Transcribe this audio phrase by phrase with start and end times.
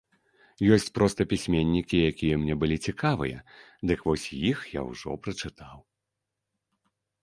[0.77, 3.37] Ёсць проста пісьменнікі, якія мне былі цікавыя,
[3.93, 5.77] дык вось іх я ўжо прачытаў.